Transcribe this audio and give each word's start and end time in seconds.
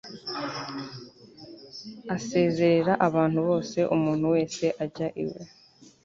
asezerera 2.15 2.93
abantu 3.07 3.39
bose 3.47 3.79
umuntu 3.95 4.25
wese 4.35 4.65
ajya 4.83 5.07
iwe 5.23 5.41